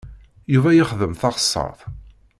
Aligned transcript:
Yuba 0.53 0.71
yexdem 0.75 1.13
taxeṣṣaṛt. 1.21 1.79